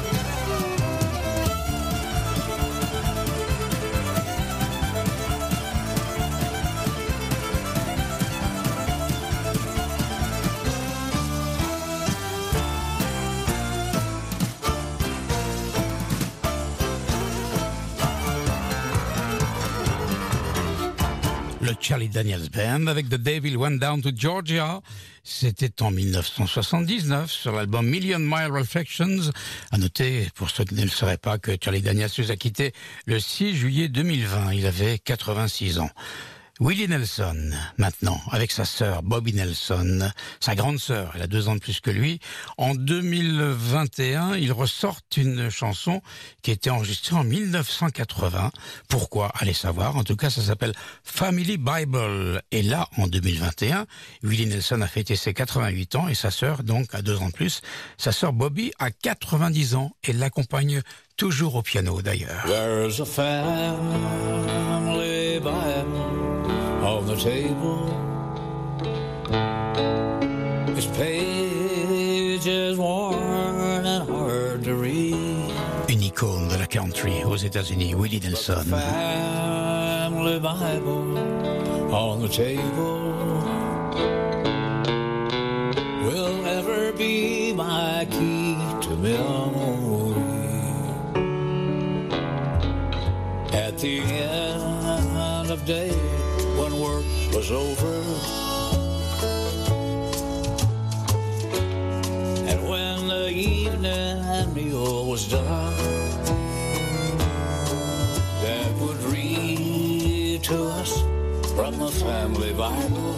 Charlie 21.91 22.07
Daniels 22.07 22.49
Band 22.49 22.87
avec 22.87 23.09
The 23.09 23.15
Devil 23.15 23.57
Went 23.57 23.79
Down 23.79 24.01
to 24.01 24.11
Georgia. 24.15 24.79
C'était 25.25 25.83
en 25.83 25.91
1979 25.91 27.29
sur 27.29 27.51
l'album 27.51 27.85
Million 27.85 28.17
Mile 28.17 28.49
Reflections. 28.49 29.29
À 29.71 29.77
noter, 29.77 30.29
pour 30.35 30.49
ceux 30.49 30.63
qui 30.63 30.75
ne 30.75 30.83
le 30.83 30.87
sauraient 30.87 31.17
pas, 31.17 31.37
que 31.37 31.51
Charlie 31.61 31.81
Daniels 31.81 32.09
nous 32.17 32.31
a 32.31 32.37
quitté 32.37 32.71
le 33.07 33.19
6 33.19 33.57
juillet 33.57 33.89
2020. 33.89 34.53
Il 34.53 34.67
avait 34.67 34.99
86 34.99 35.79
ans. 35.79 35.89
Willie 36.63 36.87
Nelson, 36.87 37.49
maintenant, 37.77 38.21
avec 38.29 38.51
sa 38.51 38.65
sœur 38.65 39.01
Bobby 39.01 39.33
Nelson, 39.33 40.11
sa 40.39 40.53
grande 40.53 40.77
sœur, 40.77 41.13
elle 41.15 41.23
a 41.23 41.27
deux 41.27 41.47
ans 41.47 41.55
de 41.55 41.59
plus 41.59 41.79
que 41.79 41.89
lui. 41.89 42.19
En 42.59 42.75
2021, 42.75 44.35
ils 44.35 44.51
ressortent 44.51 45.17
une 45.17 45.49
chanson 45.49 46.03
qui 46.43 46.51
été 46.51 46.69
enregistrée 46.69 47.15
en 47.15 47.23
1980. 47.23 48.51
Pourquoi? 48.87 49.31
Allez 49.39 49.53
savoir. 49.53 49.97
En 49.97 50.03
tout 50.03 50.15
cas, 50.15 50.29
ça 50.29 50.43
s'appelle 50.43 50.73
Family 51.03 51.57
Bible. 51.57 52.43
Et 52.51 52.61
là, 52.61 52.87
en 52.95 53.07
2021, 53.07 53.87
Willie 54.21 54.45
Nelson 54.45 54.81
a 54.81 54.87
fêté 54.87 55.15
ses 55.15 55.33
88 55.33 55.95
ans 55.95 56.07
et 56.09 56.15
sa 56.15 56.29
sœur, 56.29 56.61
donc, 56.61 56.93
a 56.93 57.01
deux 57.01 57.17
ans 57.17 57.29
de 57.29 57.33
plus. 57.33 57.61
Sa 57.97 58.11
sœur 58.11 58.33
Bobby 58.33 58.71
a 58.77 58.91
90 58.91 59.73
ans 59.73 59.93
et 60.03 60.13
l'accompagne 60.13 60.83
toujours 61.17 61.55
au 61.55 61.63
piano 61.63 62.03
d'ailleurs. 62.03 62.45
On 66.91 67.05
the 67.05 67.15
table. 67.15 67.87
Its 70.77 70.87
pages 70.97 72.77
worn 72.77 73.85
and 73.85 74.09
hard 74.09 74.63
to 74.63 74.75
read. 74.75 75.51
Une 75.89 76.03
icône 76.03 76.47
de 76.49 76.57
la 76.57 76.67
country 76.67 77.23
aux 77.23 77.37
États-Unis, 77.37 77.95
Willie 77.95 78.19
Nelson. 78.19 78.63
Family 78.65 80.39
Bible 80.39 81.17
on 81.93 82.21
the 82.21 82.27
table 82.27 83.13
will 86.05 86.45
ever 86.45 86.91
be 86.93 87.53
my 87.53 88.05
key 88.09 88.57
to 88.81 88.95
memory. 88.97 90.11
At 93.53 93.77
the 93.77 94.01
end 94.01 95.51
of 95.51 95.65
day, 95.65 95.91
when 96.61 96.79
work 96.79 97.05
was 97.33 97.49
over, 97.51 97.93
and 102.49 102.69
when 102.69 103.07
the 103.07 103.29
evening 103.29 104.53
meal 104.53 105.07
was 105.07 105.27
done, 105.27 105.73
Dad 108.43 108.79
would 108.79 109.01
read 109.05 110.43
to 110.43 110.63
us 110.65 111.01
from 111.55 111.79
the 111.79 111.91
family 112.05 112.53
Bible, 112.53 113.15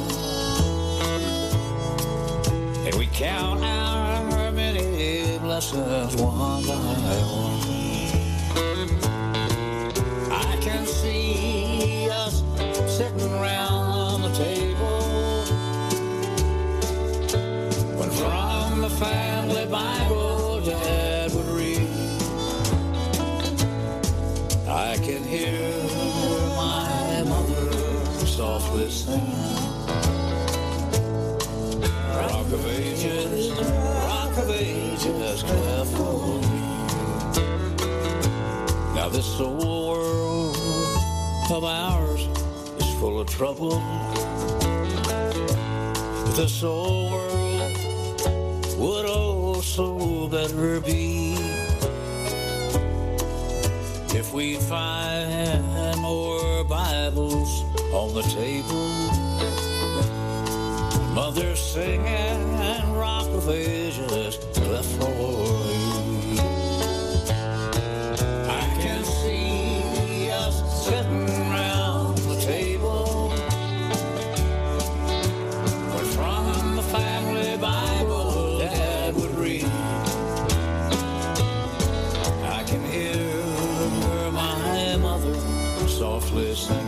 and 2.85 2.95
we 2.95 3.07
count 3.07 3.61
our 3.61 4.51
many 4.53 5.37
blessings 5.39 6.15
one 6.15 6.65
by 6.65 6.75
one. 6.75 7.82
Old 39.43 39.59
world 39.59 40.55
of 41.51 41.63
ours 41.65 42.21
is 42.79 42.93
full 42.99 43.19
of 43.19 43.27
trouble. 43.27 43.83
This 46.37 46.63
old 46.63 47.11
world 47.11 47.71
would 48.77 49.05
oh 49.05 49.53
also 49.55 50.29
better 50.29 50.79
be 50.79 51.35
if 54.15 54.33
we 54.33 54.55
find 54.55 55.99
more 55.99 56.63
Bibles 56.63 57.63
on 57.91 58.13
the 58.13 58.23
table. 58.39 58.87
Mother 61.13 61.53
singing 61.57 62.07
and 62.07 62.97
Rock 62.97 63.27
of 63.27 63.49
Ages 63.49 64.39
left 64.57 64.87
for 65.01 65.09
you. 65.09 66.02
Softly 85.93 86.55
singing. 86.55 86.87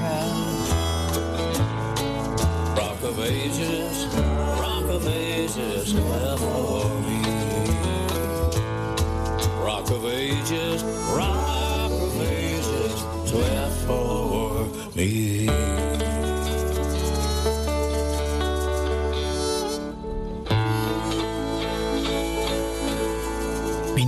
Rock 2.76 3.02
of 3.04 3.20
ages, 3.20 4.08
rock 4.60 4.86
of 4.90 5.08
ages, 5.08 5.94
cleft 5.94 6.42
for 6.42 6.90
me. 7.06 7.22
Rock 9.64 9.92
of 9.92 10.06
ages, 10.06 10.84
rock 11.14 11.92
of 11.92 12.22
ages, 12.22 13.04
cleft 13.30 13.78
for 13.86 14.15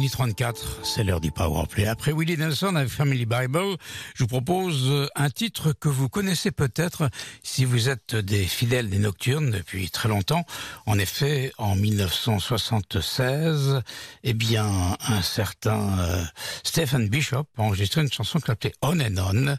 34, 0.09 0.79
c'est 0.83 1.03
l'heure 1.03 1.21
du 1.21 1.31
Powerplay. 1.31 1.87
Après 1.87 2.11
Willie 2.11 2.37
Nelson 2.37 2.75
avec 2.75 2.89
Family 2.89 3.25
Bible, 3.25 3.77
je 4.15 4.23
vous 4.23 4.27
propose 4.27 4.89
euh, 4.89 5.07
un 5.15 5.29
titre 5.29 5.73
que 5.73 5.89
vous 5.89 6.09
connaissez 6.09 6.51
peut-être 6.51 7.09
si 7.43 7.65
vous 7.65 7.89
êtes 7.89 8.15
des 8.15 8.45
fidèles 8.45 8.89
des 8.89 8.99
Nocturnes 8.99 9.51
depuis 9.51 9.89
très 9.89 10.07
longtemps. 10.09 10.45
En 10.85 10.99
effet, 10.99 11.51
en 11.57 11.75
1976, 11.75 13.81
eh 14.23 14.33
bien, 14.33 14.97
un 15.07 15.21
certain 15.21 15.99
euh, 15.99 16.23
Stephen 16.63 17.09
Bishop 17.09 17.45
a 17.57 17.61
enregistré 17.61 18.01
une 18.01 18.11
chanson 18.11 18.39
qui 18.39 18.47
s'appelait 18.47 18.73
On 18.81 18.99
and 18.99 19.17
On. 19.17 19.55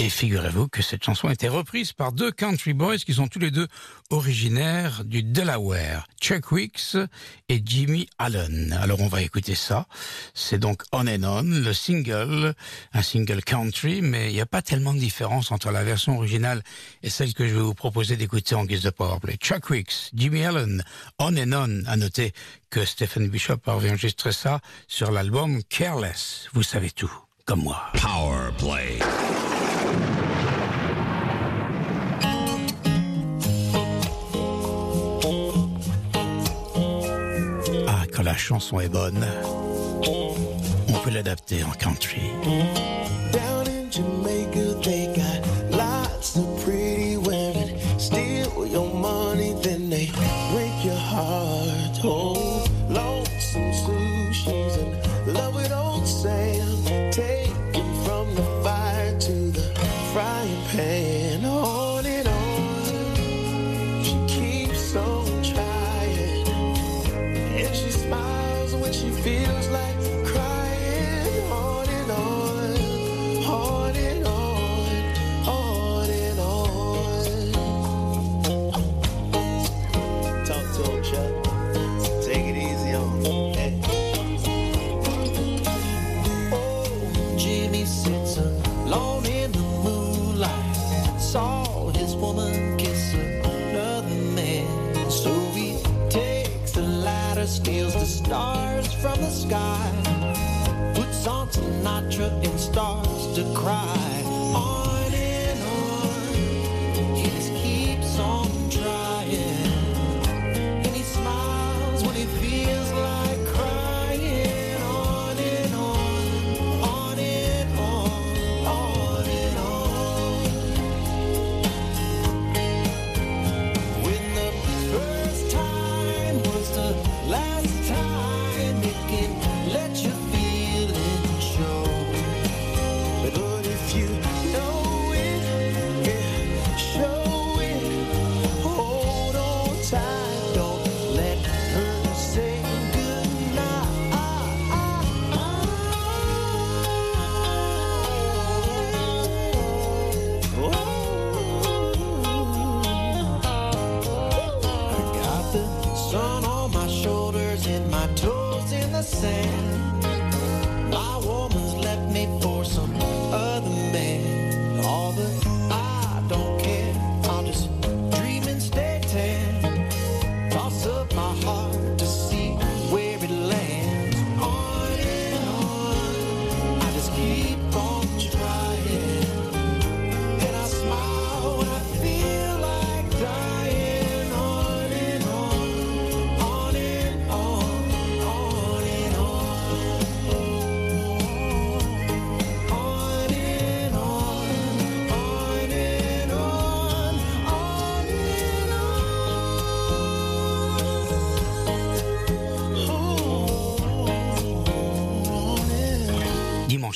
Et 0.00 0.10
figurez-vous 0.10 0.68
que 0.68 0.80
cette 0.80 1.02
chanson 1.02 1.26
a 1.26 1.32
été 1.32 1.48
reprise 1.48 1.92
par 1.92 2.12
deux 2.12 2.30
country 2.30 2.72
boys 2.72 2.98
qui 2.98 3.14
sont 3.14 3.26
tous 3.26 3.40
les 3.40 3.50
deux 3.50 3.66
originaires 4.10 5.04
du 5.04 5.24
Delaware, 5.24 6.06
Chuck 6.20 6.52
Wicks 6.52 6.96
et 7.48 7.60
Jimmy 7.64 8.08
Allen. 8.16 8.78
Alors 8.80 9.00
on 9.00 9.08
va 9.08 9.22
écouter 9.22 9.56
ça. 9.56 9.86
C'est 10.34 10.58
donc 10.58 10.84
On 10.92 11.08
and 11.08 11.24
On, 11.24 11.42
le 11.42 11.72
single, 11.72 12.54
un 12.92 13.02
single 13.02 13.42
country, 13.42 14.00
mais 14.00 14.30
il 14.30 14.34
n'y 14.34 14.40
a 14.40 14.46
pas 14.46 14.62
tellement 14.62 14.94
de 14.94 15.00
différence 15.00 15.50
entre 15.50 15.72
la 15.72 15.82
version 15.82 16.16
originale 16.16 16.62
et 17.02 17.10
celle 17.10 17.34
que 17.34 17.48
je 17.48 17.54
vais 17.54 17.60
vous 17.60 17.74
proposer 17.74 18.16
d'écouter 18.16 18.54
en 18.54 18.66
guise 18.66 18.82
de 18.82 18.90
powerplay. 18.90 19.34
Chuck 19.34 19.68
Wicks, 19.68 20.10
Jimmy 20.14 20.44
Allen, 20.44 20.84
On 21.18 21.36
and 21.36 21.52
On. 21.52 21.82
À 21.88 21.96
noter 21.96 22.32
que 22.70 22.84
Stephen 22.84 23.28
Bishop 23.28 23.58
a 23.66 23.72
enregistré 23.72 24.30
ça 24.30 24.60
sur 24.86 25.10
l'album 25.10 25.60
Careless. 25.68 26.48
Vous 26.52 26.62
savez 26.62 26.92
tout, 26.92 27.12
comme 27.44 27.64
moi. 27.64 27.90
Powerplay. 28.00 29.00
Ah, 29.00 29.67
quand 38.18 38.24
la 38.24 38.36
chanson 38.36 38.80
est 38.80 38.88
bonne, 38.88 39.24
on 40.04 40.98
peut 41.04 41.10
l'adapter 41.10 41.62
en 41.62 41.70
country. 41.70 42.22
Down 43.32 43.68
in 43.68 43.88
Jamaica, 43.92 44.74
they 44.82 45.14
got 45.14 45.46
lots 45.70 46.36
of 46.36 46.64
pretty 46.64 47.16
women. 47.16 47.78
Steal 47.96 48.66
your 48.66 48.92
money, 48.92 49.54
then 49.62 49.88
they 49.88 50.10
break 50.52 50.84
your 50.84 50.96
heart. 50.96 52.00
Oh, 52.02 52.64
lonesome 52.88 53.72
sushis 53.86 54.78
and 54.82 55.34
love 55.34 55.54
with 55.54 55.70
old 55.70 56.04
Sam. 56.04 57.12
Taken 57.12 57.86
from 58.04 58.34
the 58.34 58.42
fire 58.64 59.16
to 59.20 59.32
the 59.52 59.62
frying 60.12 60.62
pan. 60.72 61.27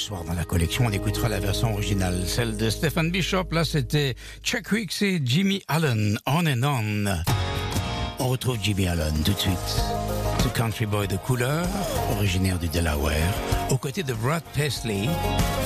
Dimanche 0.03 0.09
soir 0.09 0.25
dans 0.25 0.35
la 0.35 0.45
collection, 0.45 0.87
on 0.87 0.91
écoutera 0.91 1.29
la 1.29 1.39
version 1.39 1.73
originale, 1.73 2.25
celle 2.27 2.57
de 2.57 2.71
Stephen 2.71 3.11
Bishop. 3.11 3.45
Là, 3.53 3.65
c'était 3.65 4.15
Chuck 4.43 4.73
Wicks 4.73 5.03
et 5.03 5.21
Jimmy 5.25 5.63
Allen, 5.69 6.19
On 6.27 6.47
and 6.47 6.63
On. 6.65 7.23
On 8.19 8.29
retrouve 8.29 8.59
Jimmy 8.61 8.89
Allen 8.89 9.15
tout 9.25 9.33
de 9.33 9.39
suite. 9.39 9.83
Ce 10.43 10.49
country 10.49 10.87
boy 10.87 11.07
de 11.07 11.17
couleur, 11.17 11.67
originaire 12.17 12.59
du 12.59 12.69
Delaware, 12.69 13.33
aux 13.71 13.77
côtés 13.77 14.03
de 14.03 14.13
Brad 14.13 14.43
Paisley, 14.55 15.09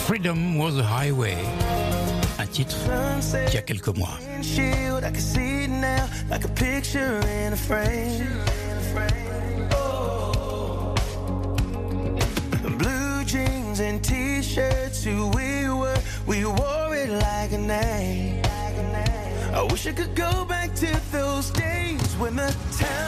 Freedom 0.07 0.57
was 0.59 0.79
a 0.79 0.85
Highway. 0.85 1.37
Un 2.39 2.47
titre 2.47 2.77
qui 3.51 3.57
a 3.57 3.63
quelques 3.63 3.97
mois. 3.97 4.19
T-shirts, 14.57 15.05
who 15.05 15.29
we 15.29 15.69
were, 15.69 15.99
we 16.27 16.45
wore 16.45 16.97
it 16.97 17.11
like 17.11 17.53
a 17.53 17.59
name. 17.59 18.43
I 19.53 19.63
wish 19.71 19.87
I 19.87 19.93
could 19.93 20.15
go 20.15 20.45
back 20.45 20.75
to 20.77 21.01
those 21.13 21.51
days 21.51 22.15
when 22.17 22.37
the 22.37 22.55
town 22.79 23.06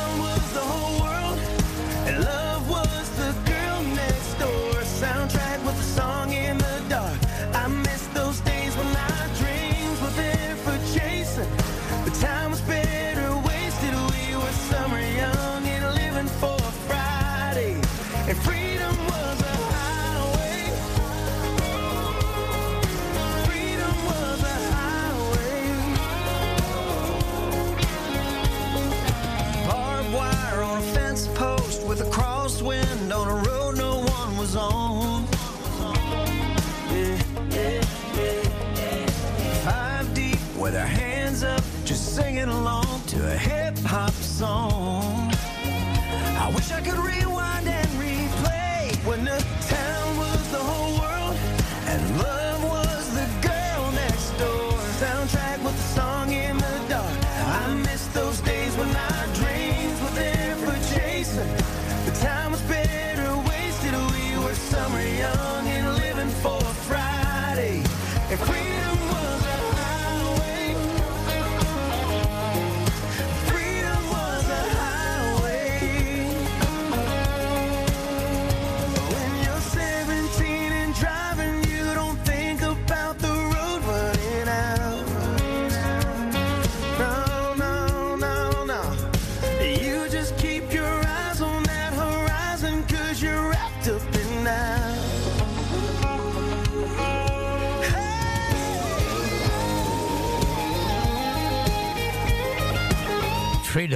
could 46.91 47.05
rewind. 47.05 47.28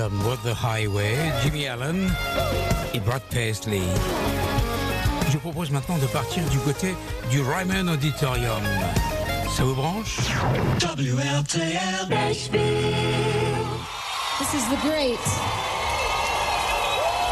Freedom 0.03 0.38
the 0.42 0.53
Highway, 0.53 1.14
Jimmy 1.44 1.68
Allen 1.68 2.11
et 2.92 2.98
Brad 2.98 3.22
Paisley. 3.30 3.82
Je 5.30 5.38
propose 5.38 5.70
maintenant 5.70 5.96
de 5.98 6.07
partir 6.07 6.42
du 6.50 6.59
côté 6.59 6.96
du 7.30 7.40
Ryman 7.40 7.88
Auditorium. 7.88 8.62
Ça 9.57 9.62
vous 9.62 9.76
branche? 9.76 10.18
WRTL 10.80 12.09
Nashville. 12.09 12.59
This 14.40 14.55
is 14.55 14.64
the 14.70 14.80
great 14.82 15.20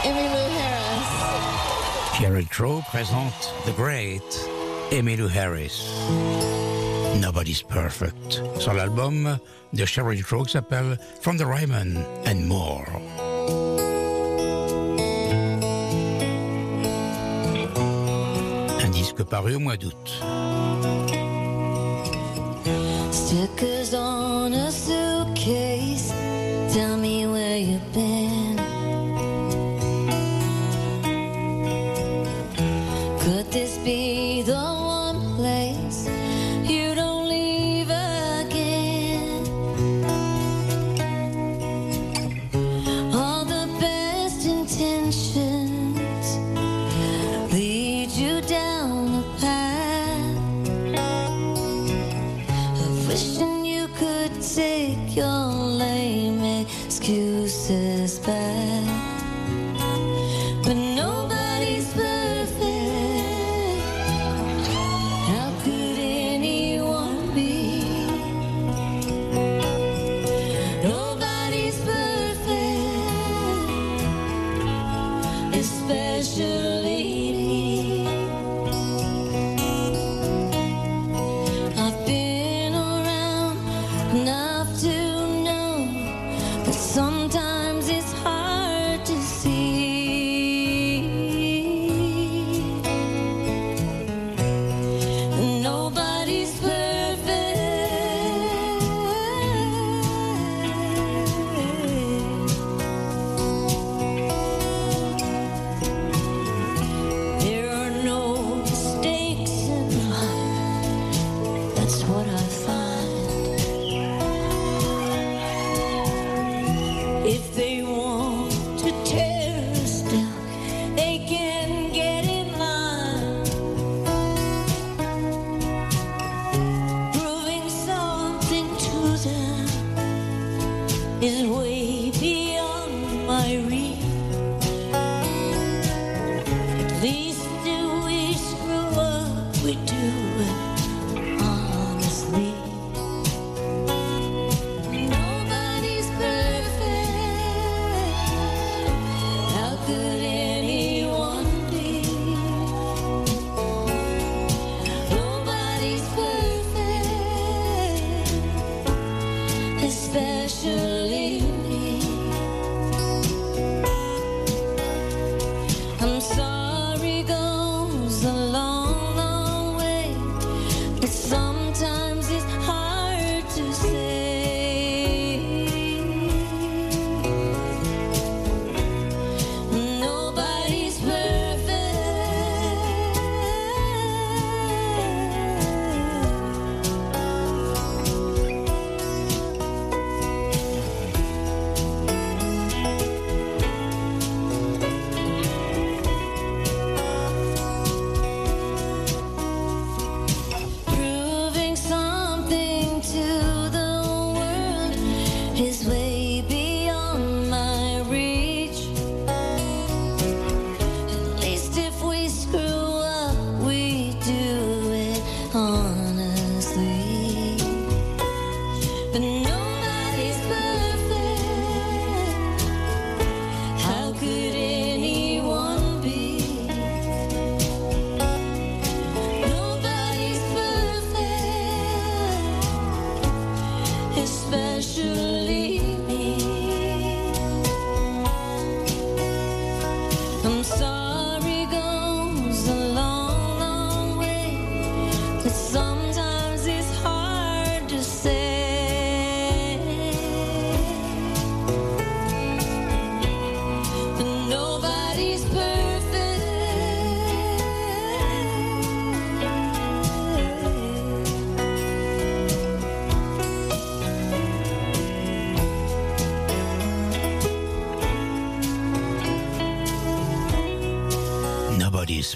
Emmylou 0.05 0.49
Harris. 0.57 2.21
Jared 2.21 2.49
Rowe 2.57 2.83
présente 2.93 3.53
The 3.67 3.75
Great 3.77 4.49
Emmylou 4.93 5.29
Harris. 5.29 5.89
Nobody's 7.19 7.63
Perfect, 7.63 8.43
sur 8.59 8.73
l'album 8.75 9.39
de 9.73 9.85
Sheryl 9.85 10.23
Crow 10.23 10.45
qui 10.45 10.53
s'appelle 10.53 10.99
From 11.21 11.37
the 11.37 11.45
Ryman 11.45 12.05
and 12.27 12.47
More. 12.47 12.87
Un 18.83 18.89
disque 18.91 19.23
paru 19.25 19.57
au 19.57 19.61
mois 19.61 19.77
d'août. 19.77 20.23
Stickers 23.11 23.95
on 23.95 24.53
a 24.53 24.71
suitcase, 24.71 26.13
tell 26.73 26.97
me 26.97 27.27
where 27.27 27.59
you've 27.59 27.93
been. 27.93 28.20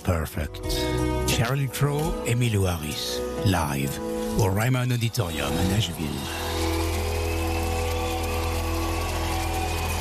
Perfect. 0.01 0.61
Cheryl 1.27 1.69
Crow, 1.69 2.15
Emilio 2.27 2.67
Harris, 2.67 3.21
live 3.45 3.91
au 4.39 4.51
Ryman 4.51 4.93
Auditorium 4.93 5.53
à 5.53 5.75
Nashville. 5.75 6.07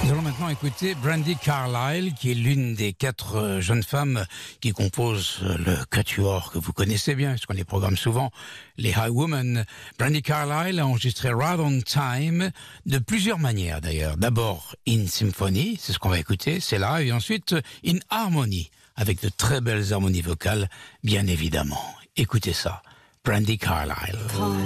Nous 0.03 0.11
allons 0.11 0.21
maintenant 0.21 0.49
écouter 0.49 0.95
Brandy 0.95 1.37
Carlyle, 1.37 2.13
qui 2.13 2.31
est 2.31 2.33
l'une 2.33 2.75
des 2.75 2.91
quatre 2.91 3.59
jeunes 3.61 3.83
femmes 3.83 4.25
qui 4.59 4.71
composent 4.71 5.39
le 5.41 5.77
quatuor 5.85 6.51
que 6.51 6.59
vous 6.59 6.73
connaissez 6.73 7.15
bien, 7.15 7.31
puisqu'on 7.31 7.53
les 7.53 7.63
programme 7.63 7.95
souvent, 7.95 8.29
les 8.77 8.89
High 8.89 9.11
Women. 9.11 9.65
Brandy 9.97 10.21
Carlyle 10.21 10.79
a 10.79 10.87
enregistré 10.87 11.29
Right 11.31 11.59
on 11.59 11.79
Time 11.81 12.51
de 12.85 12.97
plusieurs 12.97 13.39
manières 13.39 13.79
d'ailleurs. 13.79 14.17
D'abord 14.17 14.75
in 14.87 15.07
symphony, 15.07 15.77
c'est 15.79 15.93
ce 15.93 15.99
qu'on 15.99 16.09
va 16.09 16.19
écouter, 16.19 16.59
c'est 16.59 16.79
là, 16.79 17.01
et 17.01 17.13
ensuite 17.13 17.55
in 17.85 17.99
harmony, 18.09 18.71
avec 18.95 19.21
de 19.21 19.29
très 19.29 19.61
belles 19.61 19.93
harmonies 19.93 20.21
vocales, 20.21 20.69
bien 21.03 21.27
évidemment. 21.27 21.83
Écoutez 22.17 22.53
ça, 22.53 22.81
Brandy 23.25 23.57
Carlyle. 23.57 24.19
Come 24.35 24.57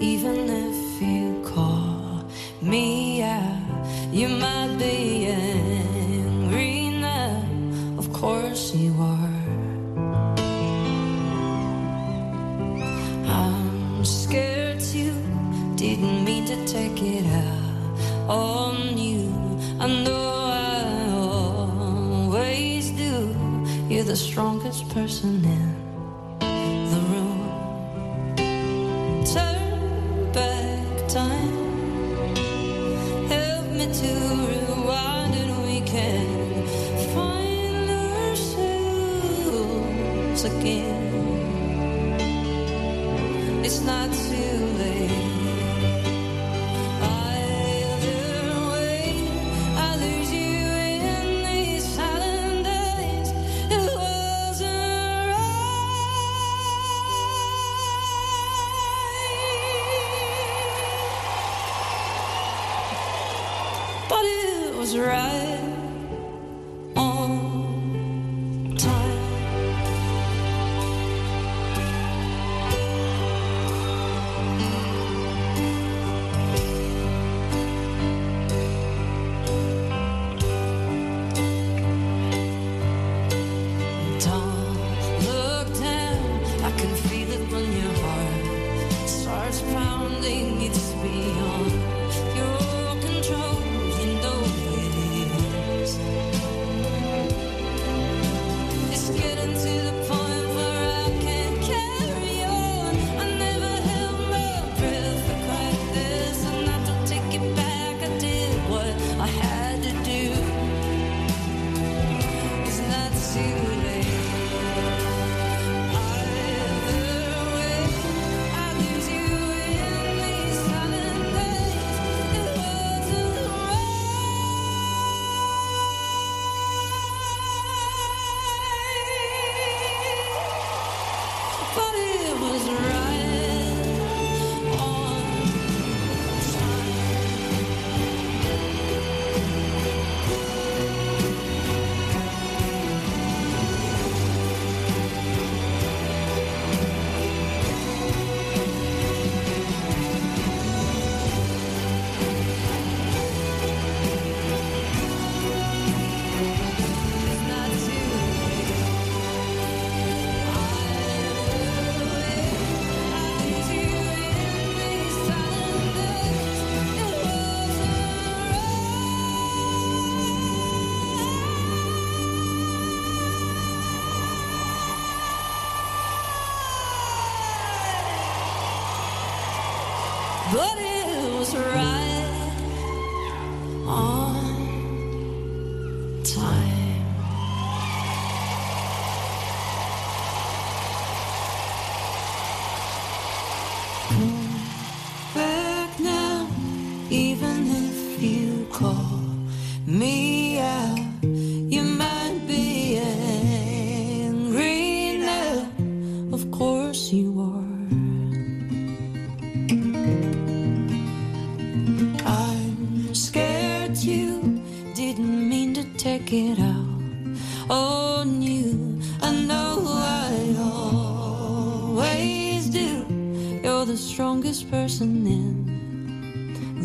even 0.00 0.48
if 0.48 1.02
you 1.02 1.42
call 1.42 2.24
me. 2.62 3.06
You 4.12 4.28
might 4.28 4.78
be 4.78 5.26
angry 5.26 6.90
now, 6.90 7.44
of 7.98 8.10
course 8.14 8.74
you 8.74 8.94
are. 8.98 9.42
I'm 13.26 14.04
scared 14.04 14.80
you 14.94 15.12
didn't 15.74 16.24
mean 16.24 16.46
to 16.46 16.56
take 16.64 17.02
it 17.02 17.26
out 17.26 18.30
on 18.30 18.96
you. 18.96 19.28
I 19.80 19.86
know 20.02 20.46
I 20.46 20.65
the 24.06 24.14
strongest 24.14 24.88
person 24.90 25.44
in 25.44 25.85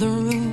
the 0.01 0.07
room. 0.07 0.50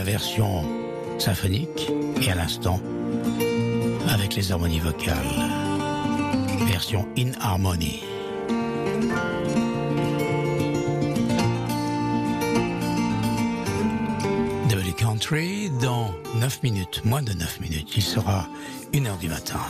La 0.00 0.06
version 0.06 0.64
symphonique 1.18 1.92
et 2.22 2.30
à 2.30 2.34
l'instant 2.34 2.80
avec 4.08 4.34
les 4.34 4.50
harmonies 4.50 4.78
vocales. 4.78 5.14
Version 6.72 7.06
in 7.18 7.32
harmony. 7.38 8.02
W 14.70 14.92
Country 14.96 15.70
dans 15.82 16.14
9 16.36 16.62
minutes, 16.62 17.02
moins 17.04 17.22
de 17.22 17.34
9 17.34 17.60
minutes. 17.60 17.92
Il 17.94 18.02
sera 18.02 18.48
1h 18.94 19.18
du 19.18 19.28
matin. 19.28 19.60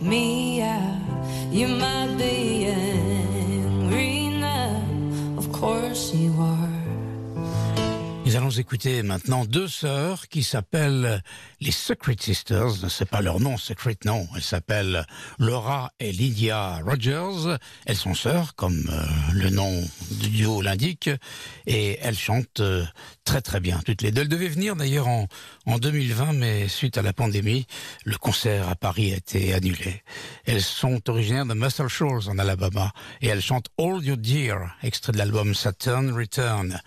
me 0.00 0.62
you 1.52 1.68
might 1.68 2.16
be 2.16 2.39
Nous 8.30 8.36
allons 8.36 8.50
écouter 8.50 9.02
maintenant 9.02 9.44
deux 9.44 9.66
sœurs 9.66 10.28
qui 10.28 10.44
s'appellent 10.44 11.20
les 11.60 11.72
Secret 11.72 12.14
Sisters. 12.16 12.88
C'est 12.88 13.10
pas 13.10 13.22
leur 13.22 13.40
nom, 13.40 13.56
Secret, 13.56 13.96
non. 14.04 14.28
Elles 14.36 14.42
s'appellent 14.42 15.04
Laura 15.40 15.90
et 15.98 16.12
Lydia 16.12 16.78
Rogers. 16.78 17.56
Elles 17.86 17.96
sont 17.96 18.14
sœurs, 18.14 18.54
comme 18.54 18.88
euh, 18.88 19.32
le 19.32 19.50
nom 19.50 19.82
du 20.12 20.28
duo 20.28 20.62
l'indique, 20.62 21.10
et 21.66 21.98
elles 22.02 22.16
chantent 22.16 22.60
euh, 22.60 22.84
très 23.24 23.40
très 23.40 23.58
bien 23.58 23.80
toutes 23.84 24.02
les 24.02 24.12
deux. 24.12 24.20
Elles 24.22 24.28
devaient 24.28 24.46
venir 24.46 24.76
d'ailleurs 24.76 25.08
en, 25.08 25.26
en 25.66 25.78
2020, 25.78 26.32
mais 26.34 26.68
suite 26.68 26.98
à 26.98 27.02
la 27.02 27.12
pandémie, 27.12 27.66
le 28.04 28.16
concert 28.16 28.68
à 28.68 28.76
Paris 28.76 29.12
a 29.12 29.16
été 29.16 29.54
annulé. 29.54 30.04
Elles 30.44 30.62
sont 30.62 31.10
originaires 31.10 31.46
de 31.46 31.54
Muscle 31.54 31.88
Shoals 31.88 32.28
en 32.28 32.38
Alabama, 32.38 32.92
et 33.22 33.26
elles 33.26 33.42
chantent 33.42 33.70
All 33.76 34.04
You 34.04 34.14
Dear, 34.14 34.76
extrait 34.84 35.10
de 35.10 35.18
l'album 35.18 35.52
Saturn 35.52 36.12
Return. 36.12 36.80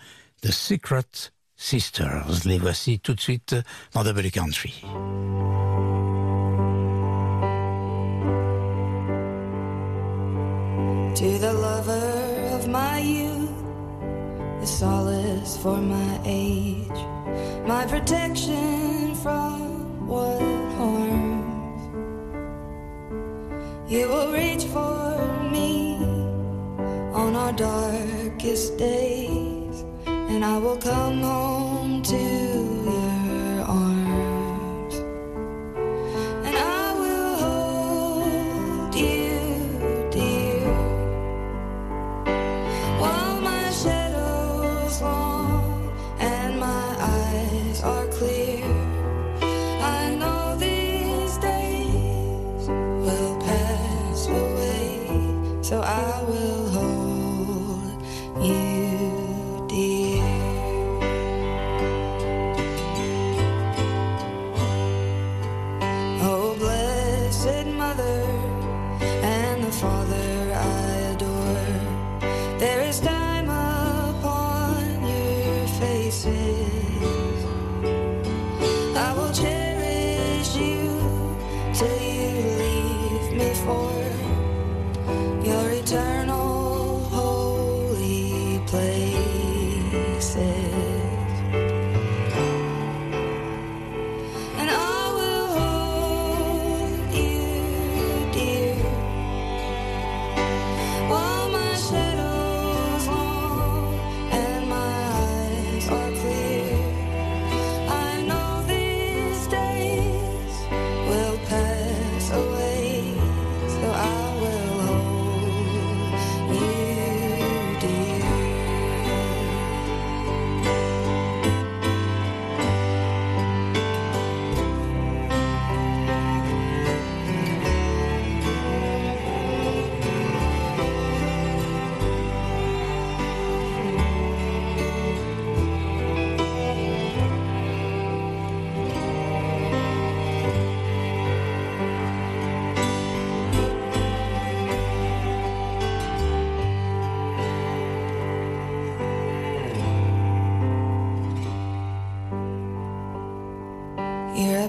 The 0.44 0.52
Secret 0.52 1.30
Sisters. 1.56 2.44
Les 2.44 2.58
voici 2.58 3.00
tout 3.00 3.14
de 3.14 3.20
suite 3.20 3.56
dans 3.94 4.04
Double 4.04 4.30
Country. 4.30 4.84
To 11.14 11.38
the 11.38 11.50
lover 11.54 12.50
of 12.52 12.68
my 12.68 12.98
youth, 12.98 13.48
the 14.60 14.66
solace 14.66 15.56
for 15.56 15.78
my 15.78 16.20
age, 16.26 17.00
my 17.66 17.86
protection 17.86 19.14
from 19.22 20.06
what 20.06 20.42
harms. 20.76 21.80
You 23.90 24.08
will 24.08 24.30
reach 24.30 24.64
for 24.64 25.16
me 25.50 25.96
on 27.14 27.34
our 27.34 27.54
darkest 27.54 28.76
days, 28.76 29.23
and 30.34 30.44
I 30.44 30.58
will 30.58 30.76
come 30.76 31.20
home 31.20 32.02
to 32.02 32.63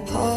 apart. 0.07 0.34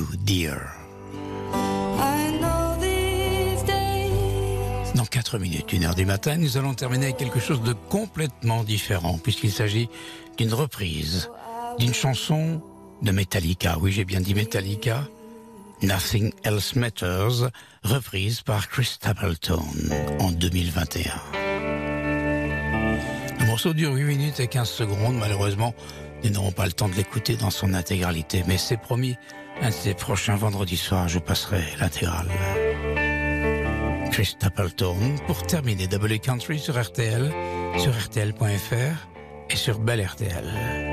Dear. 0.00 0.56
Dans 4.94 5.04
4 5.04 5.38
minutes, 5.38 5.66
1 5.72 5.82
heure 5.82 5.94
du 5.94 6.06
matin, 6.06 6.36
nous 6.38 6.56
allons 6.56 6.72
terminer 6.72 7.06
avec 7.06 7.18
quelque 7.18 7.40
chose 7.40 7.62
de 7.62 7.74
complètement 7.74 8.64
différent, 8.64 9.18
puisqu'il 9.22 9.52
s'agit 9.52 9.90
d'une 10.38 10.54
reprise 10.54 11.30
d'une 11.78 11.92
chanson 11.92 12.62
de 13.02 13.12
Metallica. 13.12 13.76
Oui, 13.80 13.92
j'ai 13.92 14.04
bien 14.04 14.20
dit 14.20 14.34
Metallica. 14.34 15.06
Nothing 15.82 16.32
Else 16.44 16.76
Matters, 16.76 17.50
reprise 17.82 18.40
par 18.40 18.68
Chris 18.68 18.92
Stapleton 18.94 19.62
en 20.20 20.30
2021. 20.30 21.12
Le 23.40 23.46
morceau 23.46 23.74
dure 23.74 23.92
8 23.92 24.04
minutes 24.04 24.40
et 24.40 24.46
15 24.46 24.70
secondes. 24.70 25.16
Malheureusement, 25.16 25.74
nous 26.24 26.30
n'aurons 26.30 26.52
pas 26.52 26.66
le 26.66 26.72
temps 26.72 26.88
de 26.88 26.94
l'écouter 26.94 27.36
dans 27.36 27.50
son 27.50 27.74
intégralité. 27.74 28.44
Mais 28.46 28.56
c'est 28.56 28.76
promis, 28.76 29.16
un 29.62 29.68
de 29.68 29.72
ces 29.72 29.94
prochains 29.94 30.36
vendredis 30.36 30.76
soirs, 30.76 31.08
je 31.08 31.18
passerai 31.18 31.62
l'intégrale. 31.80 32.28
Chris 34.10 34.26
Stapleton 34.26 35.16
pour 35.26 35.46
terminer 35.46 35.86
W 35.86 36.18
Country 36.18 36.58
sur 36.58 36.80
RTL, 36.80 37.32
sur 37.78 37.92
RTL.fr 37.92 39.08
et 39.50 39.56
sur 39.56 39.78
Belle 39.78 40.04
RTL. 40.04 40.91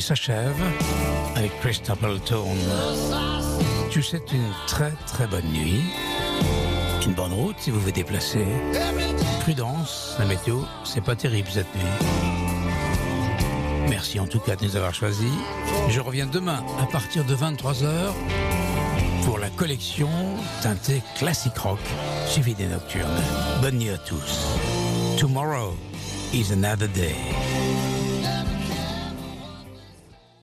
S'achève 0.00 0.56
avec 1.36 1.52
Chris 1.60 1.74
Stapleton. 1.74 2.46
Vous 3.94 4.02
souhaite 4.02 4.32
une 4.32 4.50
très 4.66 4.90
très 5.06 5.26
bonne 5.26 5.46
nuit. 5.52 5.82
Une 7.06 7.12
bonne 7.12 7.32
route 7.32 7.56
si 7.58 7.70
vous 7.70 7.80
vous 7.80 7.90
déplacez. 7.90 8.46
Prudence, 9.40 10.16
la 10.18 10.24
météo, 10.24 10.60
c'est 10.84 11.02
pas 11.02 11.14
terrible 11.14 11.48
cette 11.52 11.72
nuit. 11.74 12.08
Merci 13.88 14.18
en 14.18 14.26
tout 14.26 14.40
cas 14.40 14.56
de 14.56 14.64
nous 14.64 14.76
avoir 14.76 14.94
choisis. 14.94 15.32
Je 15.90 16.00
reviens 16.00 16.26
demain 16.26 16.64
à 16.80 16.86
partir 16.86 17.24
de 17.24 17.34
23h 17.34 18.12
pour 19.24 19.38
la 19.38 19.50
collection 19.50 20.08
teintée 20.62 21.02
classique 21.18 21.58
rock 21.58 21.80
suivie 22.26 22.54
des 22.54 22.66
nocturnes. 22.66 23.22
Bonne 23.60 23.78
nuit 23.78 23.90
à 23.90 23.98
tous. 23.98 24.58
Tomorrow 25.18 25.76
is 26.32 26.50
another 26.50 26.88
day. 26.88 27.14